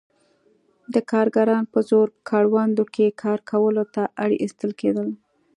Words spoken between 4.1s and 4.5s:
اړ